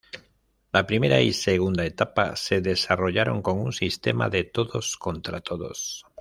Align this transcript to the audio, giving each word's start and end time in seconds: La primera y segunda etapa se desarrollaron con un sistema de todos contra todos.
La 0.73 0.87
primera 0.87 1.21
y 1.21 1.31
segunda 1.31 1.85
etapa 1.85 2.35
se 2.35 2.59
desarrollaron 2.59 3.43
con 3.43 3.59
un 3.59 3.71
sistema 3.71 4.29
de 4.31 4.43
todos 4.45 4.97
contra 4.97 5.41
todos. 5.41 6.07